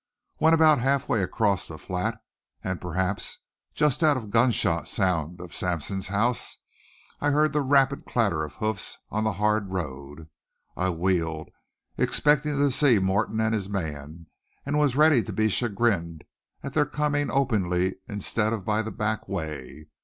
[0.37, 2.17] When about half way across the flat,
[2.63, 3.37] and perhaps
[3.75, 6.57] just out of gun shot sound of Sampson's house,
[7.19, 10.27] I heard the rapid clatter of hoofs on the hard road.
[10.75, 11.51] I wheeled,
[11.99, 14.25] expecting to see Morton and his man,
[14.65, 16.23] and was ready to be chagrined
[16.63, 19.85] at their coming openly instead of by the back way.